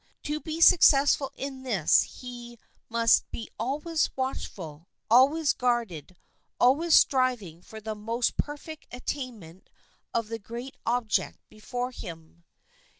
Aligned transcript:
To 0.23 0.39
be 0.39 0.59
successful 0.61 1.31
in 1.35 1.61
this 1.61 2.01
he 2.21 2.57
must 2.89 3.29
be 3.29 3.51
always 3.59 4.09
watchful, 4.15 4.87
always 5.11 5.53
guarded, 5.53 6.15
always 6.59 6.95
striving 6.95 7.61
for 7.61 7.79
the 7.79 7.93
more 7.93 8.23
perfect 8.35 8.87
attainment 8.91 9.69
of 10.11 10.29
the 10.29 10.39
great 10.39 10.75
object 10.87 11.37
before 11.49 11.91
him. 11.91 12.45